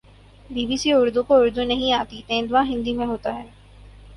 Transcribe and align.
be 0.49 0.63
B 0.67 0.77
C 0.81 0.89
Urdu 0.93 1.21
کو 1.27 1.33
اردو 1.41 1.63
نہیں 1.71 1.91
آتی 1.99 2.21
تیندوا 2.27 2.61
ہندی 2.69 2.93
میں 2.97 3.05
ہوتاہے 3.07 3.47